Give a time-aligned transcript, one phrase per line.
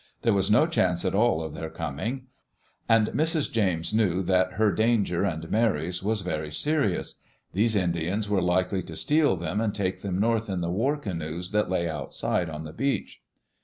[0.23, 2.25] There was no chance at all of their coming.
[2.89, 3.51] And Mrs.
[3.51, 7.19] James knew that her danger and Mary's was very serious.
[7.53, 11.51] These Indians were likely to steal them and take them north in the war canoes
[11.51, 13.19] that lay outside on the beach.